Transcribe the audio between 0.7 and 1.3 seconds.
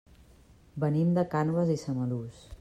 Venim de